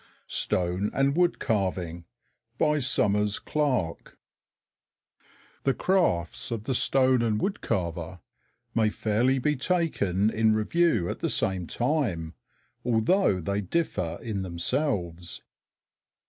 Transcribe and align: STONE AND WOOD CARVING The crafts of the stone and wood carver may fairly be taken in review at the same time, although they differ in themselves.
STONE 0.25 0.89
AND 0.95 1.15
WOOD 1.15 1.37
CARVING 1.37 2.05
The 2.59 3.43
crafts 5.77 6.49
of 6.51 6.63
the 6.63 6.73
stone 6.73 7.21
and 7.21 7.39
wood 7.39 7.61
carver 7.61 8.19
may 8.73 8.89
fairly 8.89 9.37
be 9.37 9.55
taken 9.55 10.31
in 10.31 10.55
review 10.55 11.07
at 11.07 11.19
the 11.19 11.29
same 11.29 11.67
time, 11.67 12.33
although 12.83 13.39
they 13.39 13.61
differ 13.61 14.17
in 14.23 14.41
themselves. 14.41 15.43